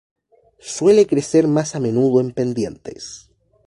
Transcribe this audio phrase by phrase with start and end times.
[0.65, 3.29] Suele crecer más a menudo en pendientes.